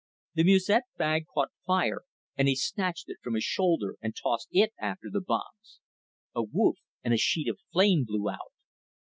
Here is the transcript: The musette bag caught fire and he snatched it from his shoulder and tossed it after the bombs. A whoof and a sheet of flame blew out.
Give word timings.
The 0.33 0.43
musette 0.43 0.85
bag 0.97 1.25
caught 1.31 1.51
fire 1.67 2.01
and 2.35 2.47
he 2.47 2.55
snatched 2.55 3.07
it 3.07 3.17
from 3.21 3.35
his 3.35 3.43
shoulder 3.43 3.97
and 4.01 4.15
tossed 4.15 4.47
it 4.49 4.73
after 4.79 5.09
the 5.11 5.21
bombs. 5.21 5.79
A 6.35 6.41
whoof 6.41 6.77
and 7.03 7.13
a 7.13 7.17
sheet 7.17 7.47
of 7.47 7.59
flame 7.71 8.05
blew 8.05 8.27
out. 8.27 8.51